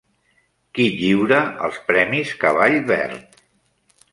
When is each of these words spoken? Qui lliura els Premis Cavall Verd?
Qui 0.77 0.87
lliura 1.01 1.41
els 1.67 1.77
Premis 1.91 2.33
Cavall 2.45 2.79
Verd? 2.89 3.41